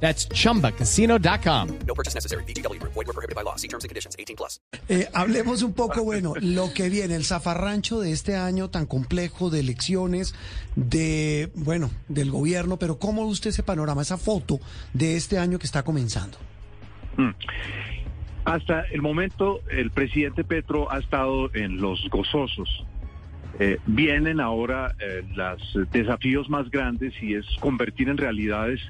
[0.00, 1.68] That's chumbacasino.com.
[1.86, 2.44] No purchase necessary.
[2.44, 2.80] BGW.
[2.82, 3.56] Void were prohibited by law.
[3.56, 4.14] See terms and conditions.
[4.18, 4.60] 18 plus.
[4.88, 9.50] Eh, hablemos un poco, bueno, lo que viene, el zafarrancho de este año tan complejo
[9.50, 10.34] de elecciones,
[10.76, 14.60] de, bueno, del gobierno, pero ¿cómo ve usted ese panorama, esa foto
[14.92, 16.38] de este año que está comenzando?
[18.44, 22.84] Hasta el momento, el presidente Petro ha estado en los gozosos.
[23.58, 28.80] Eh, vienen ahora eh, los desafíos más grandes y es convertir en realidades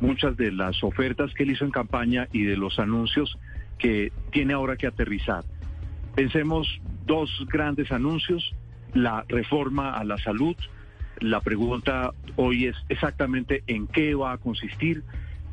[0.00, 3.38] muchas de las ofertas que él hizo en campaña y de los anuncios
[3.78, 5.44] que tiene ahora que aterrizar.
[6.14, 8.54] Pensemos dos grandes anuncios,
[8.94, 10.56] la reforma a la salud.
[11.20, 15.02] La pregunta hoy es exactamente en qué va a consistir.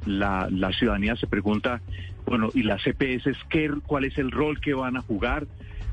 [0.05, 1.81] La, la ciudadanía se pregunta,
[2.25, 5.47] bueno, ¿y las CPS qué, cuál es el rol que van a jugar?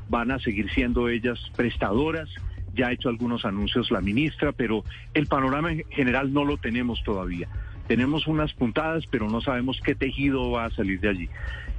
[0.09, 2.29] ¿Van a seguir siendo ellas prestadoras?
[2.73, 7.01] Ya ha hecho algunos anuncios la ministra, pero el panorama en general no lo tenemos
[7.03, 7.47] todavía.
[7.91, 11.29] Tenemos unas puntadas, pero no sabemos qué tejido va a salir de allí.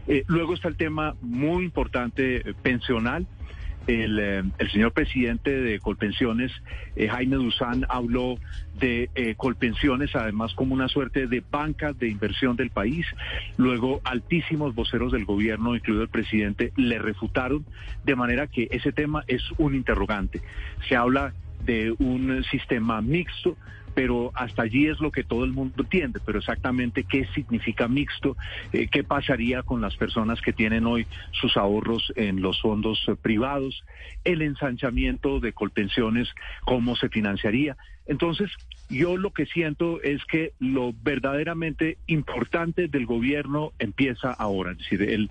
[0.07, 3.27] Eh, luego está el tema muy importante eh, pensional.
[3.87, 6.53] El, eh, el, señor presidente de Colpensiones,
[6.99, 8.37] Jaime Duzán, habló
[8.79, 13.07] de Colpensiones, además como una suerte de banca de inversión del país.
[13.57, 17.65] Luego, altísimos voceros del gobierno, incluido el presidente, le refutaron,
[18.05, 20.43] de manera que ese tema es un interrogante.
[20.91, 21.33] Se habla
[21.65, 23.57] de un sistema mixto,
[23.95, 28.37] pero hasta allí es lo que todo el mundo entiende, pero exactamente qué significa mixto,
[28.73, 33.15] eh, qué pasaría con las personas que tienen hoy sus ahorros en los fondos eh,
[33.21, 33.85] privados,
[34.25, 36.29] el ensanchamiento de Colpensiones,
[36.65, 37.77] cómo se financiaría.
[38.07, 38.51] Entonces,
[38.89, 45.03] yo lo que siento es que lo verdaderamente importante del gobierno empieza ahora, es decir,
[45.03, 45.31] el,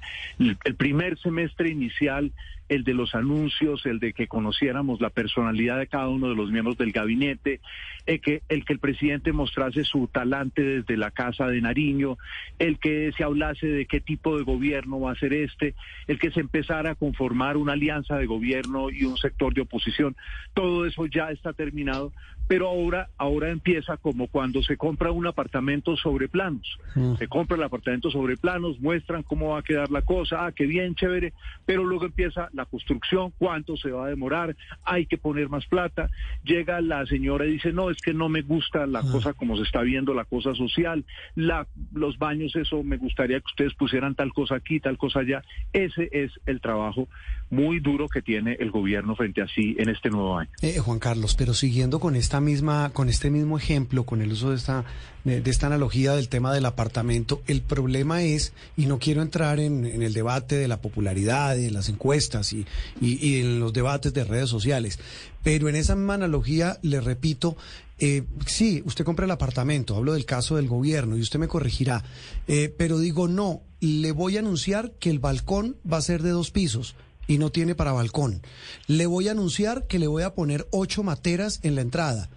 [0.78, 2.32] primer semestre inicial
[2.70, 6.52] el de los anuncios, el de que conociéramos la personalidad de cada uno de los
[6.52, 7.60] miembros del gabinete,
[8.06, 12.18] el que, el que el presidente mostrase su talante desde la Casa de Nariño,
[12.60, 15.76] el que se hablase de qué tipo de gobierno va a ser este,
[16.08, 20.16] el que se empezara a conformar una alianza de gobierno y un sector de oposición.
[20.54, 22.14] Todo eso ya está terminado,
[22.48, 26.78] pero ahora, ahora empieza como cuando se compra un apartamento sobre planos.
[26.96, 27.16] Mm.
[27.16, 30.66] Se compra el apartamento sobre planos, muestran cómo va a quedar la cosa, ah, qué
[30.66, 31.34] bien, chévere,
[31.66, 36.10] pero luego empieza la construcción, cuánto se va a demorar, hay que poner más plata.
[36.44, 39.12] Llega la señora y dice, no, es que no me gusta la ah.
[39.12, 41.06] cosa como se está viendo, la cosa social,
[41.36, 45.44] la, los baños, eso me gustaría que ustedes pusieran tal cosa aquí, tal cosa allá.
[45.74, 47.08] Ese es el trabajo
[47.50, 50.50] muy duro que tiene el gobierno frente a sí en este nuevo año.
[50.62, 52.51] Eh, Juan Carlos, pero siguiendo con esta misma,
[52.94, 54.86] con este mismo ejemplo, con el uso de esta,
[55.24, 59.86] de, esta analogía del tema del apartamento, el problema es, y no quiero entrar en,
[59.86, 62.66] en el debate de la popularidad, de las encuestas y,
[63.02, 65.00] en los debates de redes sociales,
[65.44, 67.56] pero en esa misma analogía, le repito,
[68.00, 72.04] eh, sí, usted compra el apartamento, hablo del caso del gobierno y usted me corregirá,
[72.48, 76.32] eh, pero digo no, le voy a anunciar que el balcón va a ser de
[76.32, 76.96] dos pisos
[77.28, 78.42] y no tiene para balcón.
[78.88, 82.30] Le voy a anunciar que le voy a poner ocho materas en la entrada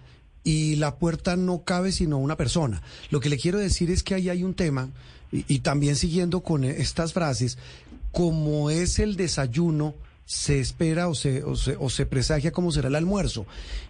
[0.45, 2.81] y la puerta no cabe sino una persona.
[3.09, 4.91] Lo que le quiero decir es que ahí hay un tema,
[5.31, 7.57] y, también siguiendo con estas frases,
[8.13, 9.95] como es el desayuno,
[10.25, 13.45] se espera o se, o se, o se presagia cómo será el almuerzo.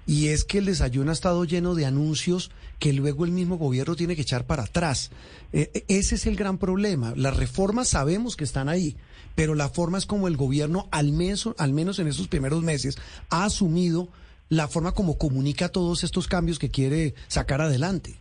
[0.08, 3.96] Y es que el desayuno ha estado lleno de anuncios que luego el mismo gobierno
[3.96, 5.12] tiene que echar para atrás.
[5.54, 7.14] Eh, ese es el gran problema.
[7.16, 8.96] Las reformas sabemos que están ahí,
[9.36, 12.98] pero la forma es como el gobierno, al menos, al menos en estos primeros meses,
[13.30, 14.10] ha asumido
[14.50, 18.16] la forma como comunica todos estos cambios que quiere sacar adelante.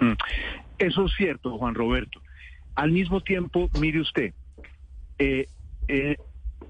[0.00, 0.12] Mm.
[0.78, 2.20] Eso es cierto, Juan Roberto.
[2.74, 4.32] Al mismo tiempo, mire usted,
[5.18, 5.46] eh,
[5.88, 6.16] eh,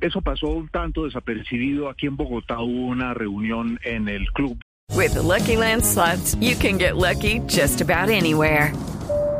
[0.00, 1.88] eso pasó un tanto desapercibido.
[1.88, 4.58] Aquí en Bogotá hubo una reunión en el club.
[4.96, 8.72] With the Lucky Land slots, you can get lucky just about anywhere.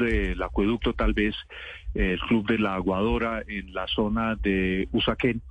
[0.00, 1.34] Del acueducto, tal vez,
[1.94, 5.42] el Club de la Aguadora en la zona de Usaquén.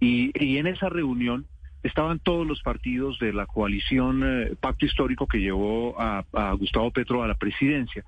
[0.00, 1.46] Y, en esa reunión,
[1.82, 6.24] estaban todos los partidos de la coalición eh, Pacto Histórico que llevó a,
[6.58, 8.04] Gustavo Petro a la presidencia.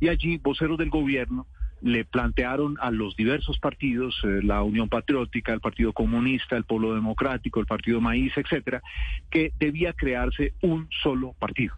[0.00, 1.46] Y allí voceros del gobierno
[1.80, 6.94] le plantearon a los diversos partidos, eh, la Unión Patriótica, el Partido Comunista, el Polo
[6.94, 8.82] Democrático, el Partido Maíz, etcétera,
[9.30, 11.74] que debía crearse un solo partido.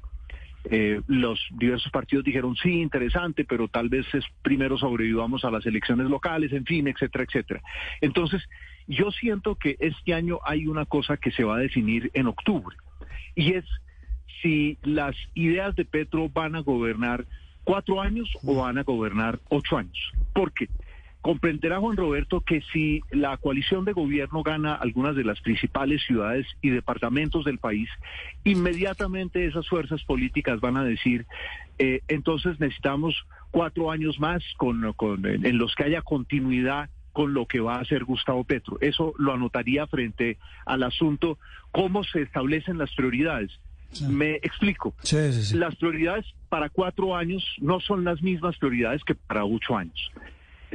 [0.71, 5.67] Eh, los diversos partidos dijeron sí, interesante, pero tal vez es primero sobrevivamos a las
[5.67, 7.63] elecciones locales, en fin, etcétera, etcétera.
[8.01, 8.43] Entonces,
[8.87, 12.77] yo siento que este año hay una cosa que se va a definir en octubre,
[13.35, 13.65] y es
[14.43, 17.27] si las ideas de Petro van a gobernar
[17.65, 20.13] cuatro años o van a gobernar ocho años.
[20.33, 20.69] ¿Por qué?
[21.25, 26.47] Comprenderá Juan Roberto que si la coalición de gobierno gana algunas de las principales ciudades
[26.61, 27.89] y departamentos del país,
[28.45, 31.25] inmediatamente esas fuerzas políticas van a decir,
[31.79, 33.15] eh, entonces necesitamos
[33.51, 37.81] cuatro años más con, con, en los que haya continuidad con lo que va a
[37.81, 38.77] hacer Gustavo Petro.
[38.83, 40.37] Eso lo anotaría frente
[40.67, 41.39] al asunto
[41.73, 43.51] cómo se establecen las prioridades.
[44.11, 44.95] Me explico.
[45.03, 45.57] Sí, sí, sí.
[45.57, 50.13] Las prioridades para cuatro años no son las mismas prioridades que para ocho años.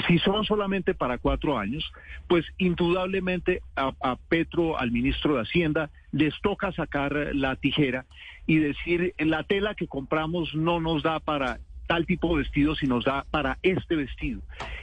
[0.08, 1.92] Si son solamente para cuatro años,
[2.28, 8.06] pues indudablemente a, Petro, al ministro de Hacienda, les toca sacar la tijera
[8.46, 12.86] y decir, la tela que compramos no nos da para tal tipo de vestido, si
[12.86, 14.42] nos da para este vestido.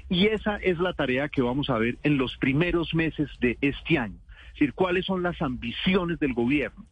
[0.08, 3.98] Y esa es la tarea que vamos a ver en los primeros meses de este
[3.98, 4.18] año.
[4.48, 6.84] Es decir, cuáles son las ambiciones del gobierno.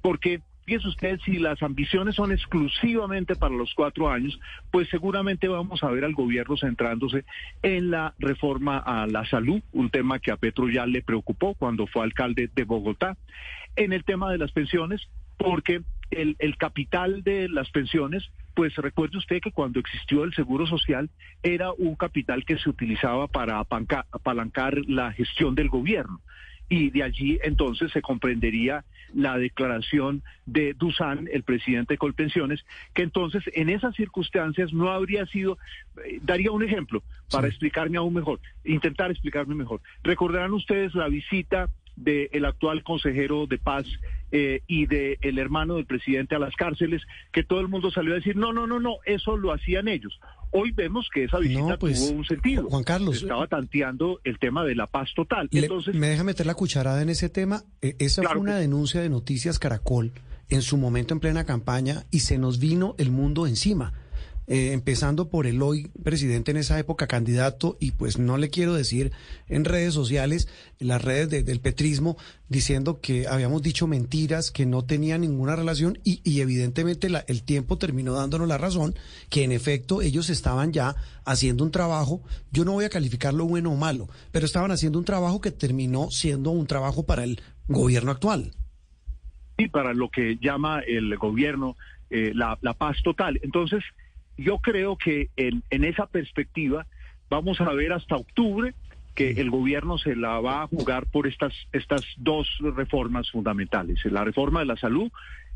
[0.00, 4.38] Porque fíjese usted, si las ambiciones son exclusivamente para los cuatro años,
[4.70, 7.24] pues seguramente vamos a ver al gobierno centrándose
[7.62, 11.86] en la reforma a la salud, un tema que a Petro ya le preocupó cuando
[11.86, 13.16] fue alcalde de Bogotá,
[13.76, 19.18] en el tema de las pensiones, porque el, el capital de las pensiones pues recuerde
[19.18, 21.10] usted que cuando existió el Seguro Social
[21.42, 26.20] era un capital que se utilizaba para apalancar la gestión del gobierno.
[26.68, 32.64] Y de allí entonces se comprendería la declaración de Dusan, el presidente de Colpensiones,
[32.94, 35.58] que entonces en esas circunstancias no habría sido,
[36.04, 37.52] eh, daría un ejemplo para Sí.
[37.52, 39.80] explicarme aún mejor, intentar explicarme mejor.
[40.02, 43.84] Recordarán ustedes la visita del actual consejero de paz
[44.30, 48.12] eh, y del el hermano del presidente a las cárceles, que todo el mundo salió
[48.12, 50.18] a decir, no, no, no, no, eso lo hacían ellos.
[50.52, 52.68] Hoy vemos que esa visita No, pues, tuvo un sentido.
[52.68, 55.48] Juan Carlos, Estaba tanteando el tema de la paz total.
[55.50, 57.64] Le- Entonces, ¿Me deja meter la cucharada en ese tema?
[57.80, 60.12] Eh, esa Claro fue una que denuncia de Noticias Caracol
[60.50, 63.94] en su momento en plena campaña y se nos vino el mundo encima.
[64.48, 68.74] Eh, empezando por el hoy presidente en esa época candidato y pues no le quiero
[68.74, 69.12] decir
[69.48, 70.48] en redes sociales,
[70.80, 72.16] en las redes de- del petrismo,
[72.48, 77.44] diciendo que habíamos dicho mentiras, que no tenía ninguna relación y, y evidentemente la- el
[77.44, 78.96] tiempo terminó dándonos la razón,
[79.30, 83.70] que en efecto ellos estaban ya haciendo un trabajo, yo no voy a calificarlo bueno
[83.70, 88.10] o malo, pero estaban haciendo un trabajo que terminó siendo un trabajo para el gobierno
[88.10, 88.50] actual.
[89.56, 91.76] y para lo que llama el gobierno
[92.10, 93.38] eh, la, la paz total.
[93.42, 93.84] Entonces,
[94.36, 96.86] yo creo que en, esa perspectiva
[97.30, 98.74] vamos a ver hasta octubre
[99.14, 104.24] que el gobierno se la va a jugar por estas, estas dos reformas fundamentales, la
[104.24, 105.10] reforma de la salud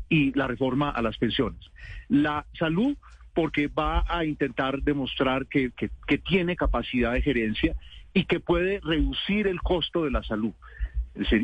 [0.09, 1.59] y la reforma a las pensiones.
[2.07, 2.95] La salud
[3.33, 7.75] porque va a intentar demostrar que, que tiene capacidad de gerencia
[8.13, 10.53] y que puede reducir el costo de la salud.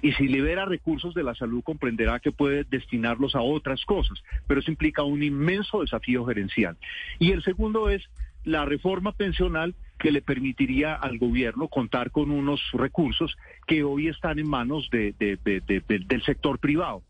[0.01, 4.59] Y si libera recursos de la salud, comprenderá que puede destinarlos a otras cosas, pero
[4.59, 6.77] eso implica un inmenso desafío gerencial.
[7.19, 8.03] Y el segundo es
[8.44, 13.35] la reforma pensional que le permitiría al gobierno contar con unos recursos
[13.68, 17.03] que hoy están en manos de, del sector privado.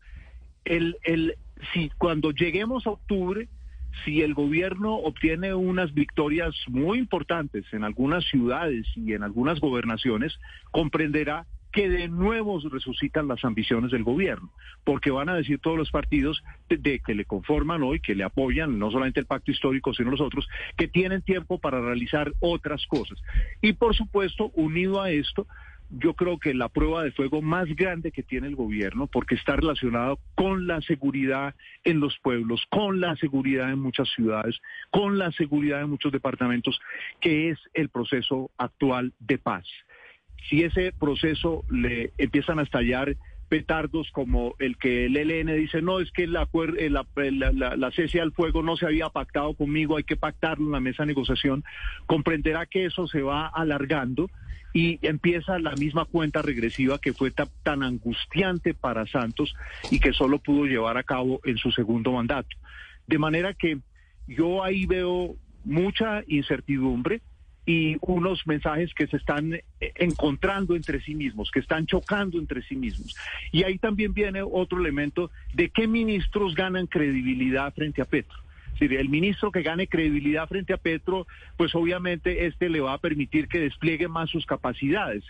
[0.64, 1.34] El, el,
[1.72, 3.48] si cuando lleguemos a octubre,
[4.04, 10.38] si el gobierno obtiene unas victorias muy importantes en algunas ciudades y en algunas gobernaciones,
[10.70, 14.48] comprenderá que de nuevo resucitan las ambiciones del gobierno,
[14.84, 18.78] porque van a decir todos los partidos de, que le conforman hoy, que le apoyan,
[18.78, 23.20] no solamente el pacto histórico, sino los otros, que tienen tiempo para realizar otras cosas.
[23.60, 25.48] Y por supuesto, unido a esto,
[25.90, 29.56] yo creo que la prueba de fuego más grande que tiene el gobierno, porque está
[29.56, 34.60] relacionado con la seguridad en los pueblos, con la seguridad en muchas ciudades,
[34.92, 36.78] con la seguridad en muchos departamentos,
[37.20, 39.66] que es el proceso actual de paz
[40.48, 43.16] si ese proceso le empiezan a estallar
[43.48, 46.48] petardos como el que el ELN dice, no, es que la,
[47.14, 50.80] la, la, cese al fuego no se había pactado conmigo, hay que pactarlo en la
[50.80, 51.62] mesa de negociación,
[52.06, 54.28] comprenderá que eso se va alargando
[54.72, 59.54] y empieza la misma cuenta regresiva que fue tan angustiante para Santos
[59.90, 62.56] y que solo pudo llevar a cabo en su segundo mandato.
[63.06, 63.78] De manera que
[64.26, 67.22] yo ahí veo mucha incertidumbre,
[67.66, 69.62] y unos mensajes que se están eh,
[69.96, 73.16] encontrando entre sí mismos, que están chocando entre sí mismos.
[73.52, 78.38] Y ahí también viene otro elemento de qué ministros ganan credibilidad frente a Petro.
[78.78, 82.98] Si el ministro que gane credibilidad frente a Petro, pues obviamente este le va a
[82.98, 85.24] permitir que despliegue más sus capacidades.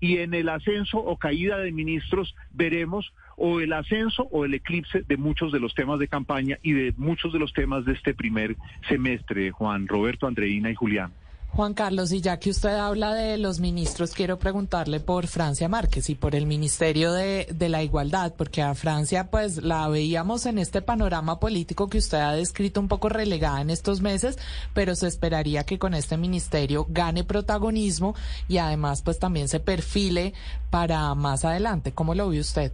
[0.00, 5.02] Y en el ascenso o caída de ministros veremos o el ascenso o el eclipse
[5.02, 8.14] de muchos de los temas de campaña y de muchos de los temas de este
[8.14, 8.56] primer
[8.88, 11.12] semestre, Juan Roberto, Andreina y Julián.
[11.54, 16.10] Juan Carlos, y ya que usted habla de los ministros, quiero preguntarle por Francia Márquez
[16.10, 20.58] y por el Ministerio de, de, la Igualdad, porque a Francia pues la veíamos en
[20.58, 24.36] este panorama político que usted ha descrito un poco relegada en estos meses,
[24.74, 28.16] pero se esperaría que con este ministerio gane protagonismo
[28.48, 30.34] y además pues también se perfile
[30.70, 31.92] para más adelante.
[31.92, 32.72] ¿Cómo lo ve usted?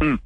[0.00, 0.16] Mm.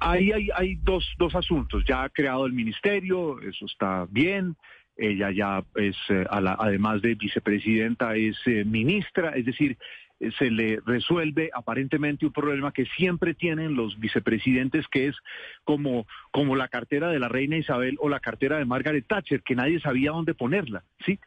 [0.00, 1.84] Ahí hay, hay dos, dos asuntos.
[1.88, 4.56] Ya ha creado el ministerio, eso está bien.
[4.98, 9.78] Ella ya es, eh, además de vicepresidenta, es eh, ministra, es decir,
[10.20, 15.16] eh, se le resuelve aparentemente un problema que siempre tienen los vicepresidentes, que es
[15.64, 19.54] como, como la cartera de la reina Isabel o la cartera de Margaret Thatcher, que
[19.54, 21.20] nadie sabía dónde ponerla, ¿sí?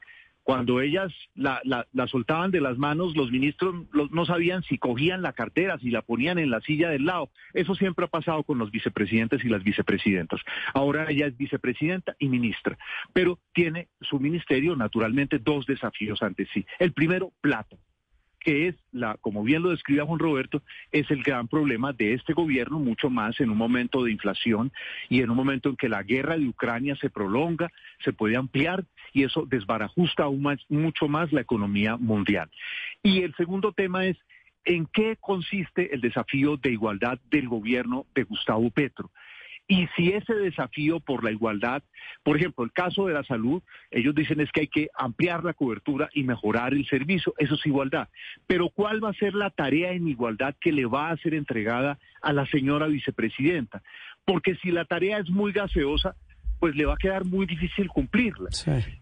[0.52, 3.74] Cuando ellas la, la, la soltaban de las manos, los ministros
[4.12, 7.30] no sabían si cogían la cartera, si la ponían en la silla del lado.
[7.54, 10.42] Eso siempre ha pasado con los vicepresidentes y las vicepresidentas.
[10.74, 12.78] Ahora ella es vicepresidenta y ministra,
[13.14, 16.66] pero tiene su ministerio naturalmente dos desafíos ante sí.
[16.80, 17.78] El primero, plata
[18.42, 22.34] que es la, como bien lo describe Juan Roberto, es el gran problema de este
[22.34, 24.72] gobierno, mucho más en un momento de inflación
[25.10, 27.72] y en un momento en que la guerra de Ucrania se prolonga,
[28.04, 32.50] se puede ampliar y eso desbarajusta aún más, mucho más la economía mundial.
[33.04, 34.18] Y el segundo tema es
[34.66, 39.10] en qué consiste el desafío de igualdad del gobierno de Gustavo Petro.
[39.68, 41.82] Y si ese desafío por la igualdad,
[42.24, 45.54] por ejemplo, el caso de la salud, ellos dicen es que hay que ampliar la
[45.54, 48.10] cobertura y mejorar el servicio, eso es igualdad.
[48.48, 52.00] Pero ¿cuál va a ser la tarea en igualdad que le va a ser entregada
[52.22, 53.82] a la señora vicepresidenta?
[54.26, 56.16] Porque si la tarea es muy gaseosa,
[56.62, 58.52] pues le va a quedar muy difícil cumplirla.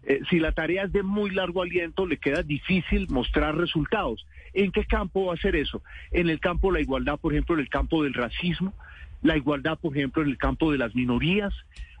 [0.02, 4.26] Eh, si la tarea es de muy largo aliento, le queda difícil mostrar resultados.
[4.54, 5.82] ¿En qué campo va a ser eso?
[6.10, 8.72] En el campo de la igualdad, por ejemplo, en el campo del racismo,
[9.20, 11.52] la igualdad, por ejemplo, en el campo de las minorías,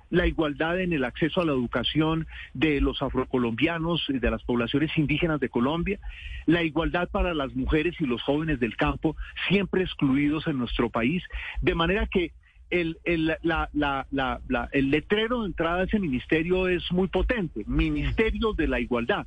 [0.08, 4.96] la igualdad en el acceso a la educación de los afrocolombianos y de las poblaciones
[4.96, 6.00] indígenas de Colombia,
[6.46, 9.14] la igualdad para las mujeres y los jóvenes del campo,
[9.46, 11.22] siempre excluidos en nuestro país,
[11.60, 12.32] de manera que
[12.70, 17.64] el, el, la, la, la, el letrero de entrada a ese ministerio es muy potente,
[17.66, 19.26] Ministerio de la Igualdad,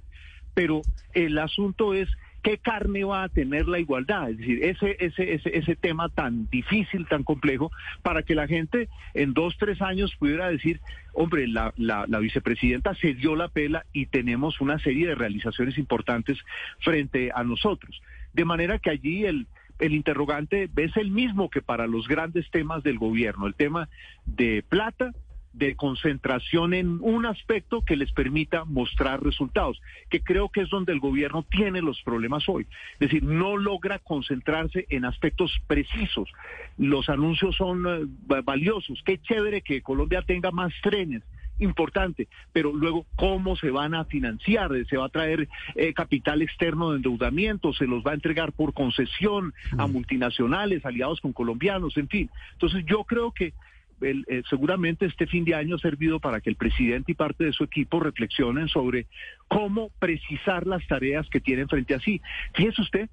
[0.53, 0.81] pero
[1.13, 2.09] el asunto es
[2.43, 4.29] ¿Qué carne va a tener la igualdad?
[4.29, 7.71] Es decir, ese, ese, ese, ese tema tan difícil, tan complejo,
[8.01, 10.81] para que la gente en dos, tres años pudiera decir,
[11.13, 15.77] hombre, la, la, la vicepresidenta se dio la pela y tenemos una serie de realizaciones
[15.77, 16.37] importantes
[16.79, 18.01] frente a nosotros.
[18.33, 19.47] De manera que allí el,
[19.83, 23.89] el interrogante es el mismo que para los grandes temas del gobierno, el tema
[24.25, 25.11] de plata,
[25.51, 30.93] de concentración en un aspecto que les permita mostrar resultados, que creo que es donde
[30.93, 32.65] el gobierno tiene los problemas hoy.
[32.93, 36.29] Es decir, no logra concentrarse en aspectos precisos.
[36.77, 39.03] Los anuncios son eh, valiosos.
[39.05, 41.23] Qué chévere que Colombia tenga más trenes
[41.59, 46.91] importante, pero luego cómo se van a financiar, se va a traer eh, capital externo
[46.91, 52.07] de endeudamiento, se los va a entregar por concesión a multinacionales, aliados con colombianos, en
[52.07, 52.29] fin.
[52.53, 53.53] Entonces yo creo que
[54.01, 57.53] eh, seguramente este fin de año ha servido para que el presidente y parte de
[57.53, 59.07] su equipo reflexionen sobre
[59.47, 62.21] cómo precisar las tareas que tienen frente a sí.
[62.53, 63.09] Fíjese usted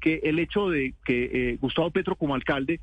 [0.00, 2.80] que el hecho de que eh, Gustavo Petro como alcalde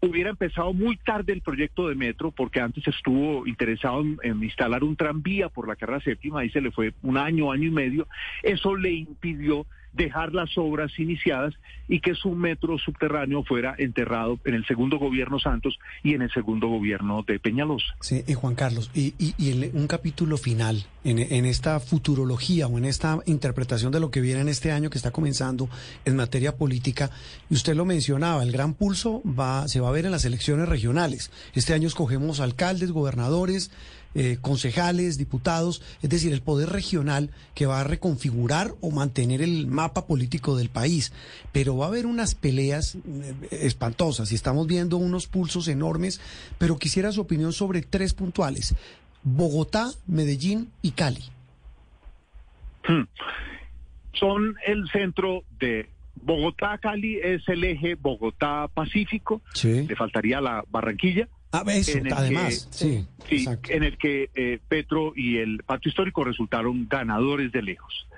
[0.00, 4.96] hubiera empezado muy tarde el proyecto de metro, porque antes estuvo interesado en, instalar un
[4.96, 8.08] tranvía por la carrera séptima, y se le fue un año, año y medio,
[8.42, 11.54] eso le impidió dejar las obras iniciadas
[11.88, 16.30] y que su metro subterráneo fuera enterrado en el segundo gobierno Santos y en el
[16.32, 17.86] segundo gobierno de Peñalosa.
[18.00, 19.14] Sí, y Juan Carlos, y
[19.74, 24.40] un capítulo final en, en, esta futurología o en esta interpretación de lo que viene
[24.40, 25.68] en este año que está comenzando
[26.04, 27.10] en materia política,
[27.48, 30.68] y usted lo mencionaba, el gran pulso va, se va a ver en las elecciones
[30.68, 31.30] regionales.
[31.54, 33.70] Este año escogemos alcaldes, gobernadores,
[34.14, 39.66] eh, concejales, diputados, es decir, el poder regional que va a reconfigurar o mantener el
[39.66, 41.12] mapa político del país.
[41.52, 46.20] Pero va a haber unas peleas eh, espantosas y estamos viendo unos pulsos enormes,
[46.58, 48.74] pero quisiera su opinión sobre tres puntuales.
[49.22, 51.24] Bogotá, Medellín y Cali.
[52.86, 53.02] Hmm.
[54.12, 55.88] Son el centro de
[56.22, 59.42] Bogotá-Cali, es el eje Bogotá-Pacífico.
[59.62, 61.28] Le faltaría la Barranquilla.
[61.52, 66.86] Ah, eso, además, sí, sí en el que eh, Petro y el Pacto Histórico resultaron
[66.88, 68.08] ganadores de lejos.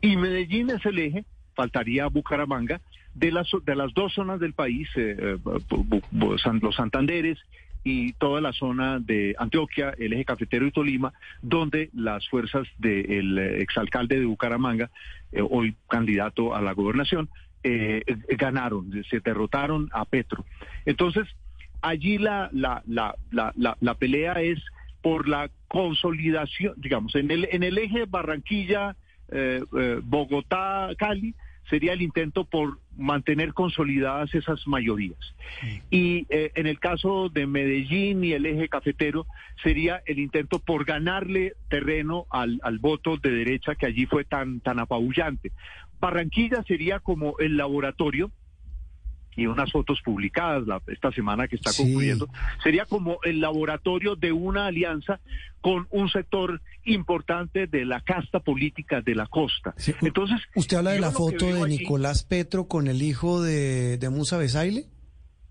[0.00, 2.80] Y Medellín es el eje, faltaría Bucaramanga,
[3.14, 7.38] de las, de las dos zonas del país, eh, eh, los Santanderes
[7.86, 13.38] y toda la zona de Antioquia, el eje cafetero y Tolima, donde las fuerzas del
[13.38, 14.90] eh, exalcalde de Bucaramanga,
[15.30, 17.28] eh, hoy candidato a la gobernación,
[17.62, 18.02] eh,
[18.36, 20.44] ganaron, se derrotaron a Petro.
[20.84, 21.28] Entonces,
[21.88, 24.58] allí la, la, la, la, la, pelea es
[25.02, 28.96] por la consolidación, digamos, en el, en el eje Barranquilla,
[29.30, 31.34] eh, eh, Bogotá, Cali,
[31.68, 35.18] sería el intento por mantener consolidadas esas mayorías.
[35.90, 39.26] Y eh, en el caso de Medellín y el eje cafetero,
[39.62, 44.60] sería el intento por ganarle terreno al, al voto de derecha que allí fue tan,
[44.60, 45.52] tan apabullante.
[46.00, 48.30] Barranquilla sería como el laboratorio
[49.36, 51.82] y unas fotos publicadas la- esta semana que está Sí.
[51.82, 52.28] concluyendo,
[52.62, 55.20] sería como el laboratorio de una alianza
[55.60, 59.74] con un sector importante de la casta política de la costa.
[59.76, 63.98] Sí, Entonces, ¿Usted habla de la foto de allí- Nicolás Petro con el hijo de,
[63.98, 64.86] de Musa Besaile?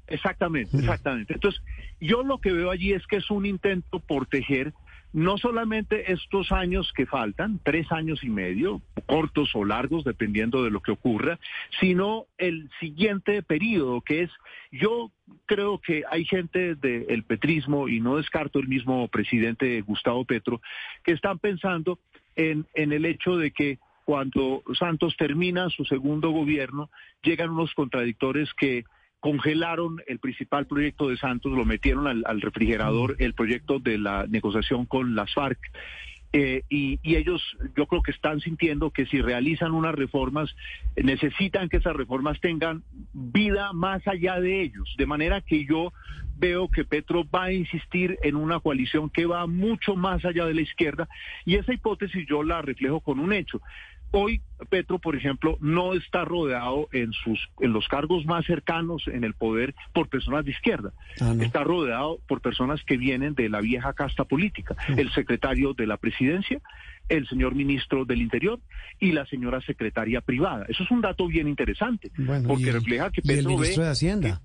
[0.08, 1.34] Exactamente, exactamente.
[1.34, 1.62] Entonces,
[2.00, 4.74] yo lo que veo allí es que es un intento por tejer
[5.16, 10.72] no solamente estos años que faltan, tres años y medio, cortos o largos, dependiendo de
[10.72, 11.40] lo que ocurra,
[11.80, 14.32] sino el siguiente periodo, que es,
[14.74, 15.12] yo
[15.46, 20.60] creo que hay gente del petrismo, y no descarto el mismo presidente Gustavo Petro,
[21.02, 21.98] que están pensando
[22.36, 26.90] en, en el hecho de que cuando Santos termina su segundo gobierno,
[27.24, 28.84] llegan unos contradictores que
[29.26, 34.28] congelaron el principal proyecto de Santos, lo metieron al, al refrigerador, el proyecto de la
[34.28, 35.58] negociación con las FARC.
[36.32, 37.42] Eh, y, y ellos
[37.76, 40.56] yo creo que están sintiendo que si realizan unas reformas,
[40.96, 44.94] necesitan que esas reformas tengan vida más allá de ellos.
[44.96, 45.92] De manera que yo
[46.38, 50.54] veo que Petro va a insistir en una coalición que va mucho más allá de
[50.54, 51.08] la izquierda
[51.46, 53.60] y esa hipótesis yo la reflejo con un hecho.
[54.18, 59.26] Hoy Petro, por ejemplo, no está rodeado en sus en los cargos más cercanos en
[59.26, 60.94] el poder por personas de izquierda.
[61.20, 61.44] Ah, no.
[61.44, 65.98] Está rodeado por personas que vienen de la vieja casta política, el secretario de la
[65.98, 66.62] presidencia,
[67.10, 68.60] el señor ministro del Interior
[69.02, 70.66] y la señora secretaria privada.
[70.70, 73.82] Eso es un dato bien interesante, Bueno, porque y refleja que y el Petro ministro
[73.82, 74.42] ve de Hacienda.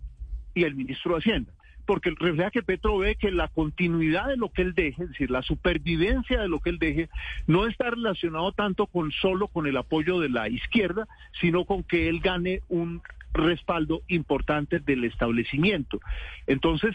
[0.54, 1.52] y el ministro de Hacienda.
[1.90, 5.29] Porque refleja que Petro ve que la continuidad de lo que él deje, es decir,
[5.29, 7.09] la supervivencia de lo que él deje,
[7.48, 11.09] no está relacionado tanto con solo con el apoyo de la izquierda,
[11.40, 16.00] sino con que él gane un respaldo importante del establecimiento.
[16.46, 16.94] Entonces,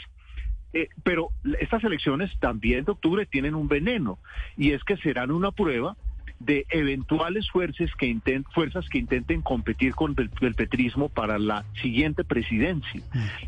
[0.72, 1.28] eh, pero
[1.60, 4.18] estas elecciones también de octubre tienen un veneno,
[4.56, 5.98] y es que serán una prueba
[6.40, 11.66] de eventuales fuerzas que, inten- fuerzas que intenten competir con el, el petrismo para la
[11.82, 13.02] siguiente presidencia.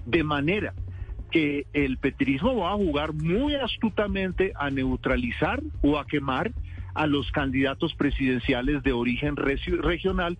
[0.05, 0.73] De manera
[1.31, 6.51] que el petrismo va a jugar muy astutamente a neutralizar o a quemar
[6.93, 10.37] a los candidatos presidenciales de origen regi- regional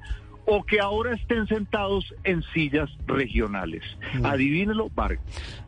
[0.49, 3.83] o que ahora estén sentados en sillas regionales.
[4.23, 5.19] Adivínelo, Vargas.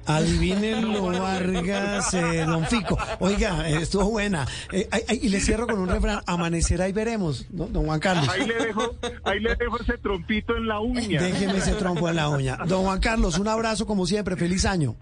[0.06, 2.98] Adivínenlo, Vargas, eh, don Fico.
[3.20, 4.48] Oiga, eh, estuvo buena.
[4.72, 6.22] Eh, ay, ay, y le cierro con un refrán.
[6.26, 7.68] Amanecerá y veremos, ¿no?
[7.68, 8.30] don Juan Carlos.
[8.30, 11.22] Ahí le dejo, ahí le dejo ese trompito en la uña.
[11.22, 12.58] Déjeme ese trompo en la uña.
[12.66, 14.36] Don Juan Carlos, un abrazo como siempre.
[14.38, 14.96] Feliz año.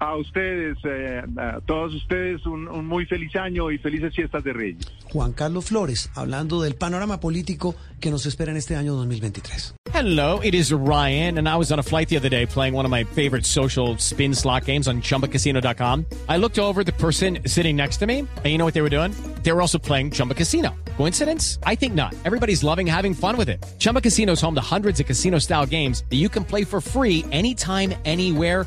[0.00, 4.54] A ustedes, eh, a todos ustedes, un, un muy feliz año y felices fiestas de
[4.54, 4.90] Reyes.
[5.12, 9.74] Juan Carlos Flores, hablando del panorama político que nos espera en este año 2023.
[9.92, 12.86] Hello, it is Ryan, and I was on a flight the other day playing one
[12.86, 16.06] of my favorite social spin slot games on chumbacasino.com.
[16.28, 18.82] I looked over at the person sitting next to me, and you know what they
[18.82, 19.12] were doing?
[19.42, 20.74] They were also playing Chumba Casino.
[20.96, 21.58] Coincidence?
[21.64, 22.14] I think not.
[22.24, 23.62] Everybody's loving having fun with it.
[23.78, 26.80] Chumba Casino is home to hundreds of casino style games that you can play for
[26.80, 28.66] free anytime, anywhere